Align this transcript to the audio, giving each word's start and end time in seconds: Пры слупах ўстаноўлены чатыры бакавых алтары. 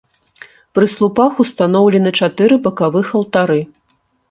Пры 0.77 0.87
слупах 0.93 1.33
ўстаноўлены 1.43 2.15
чатыры 2.23 2.59
бакавых 2.67 3.15
алтары. 3.23 3.61